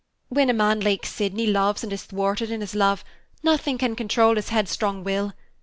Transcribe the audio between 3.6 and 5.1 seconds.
can control his headstrong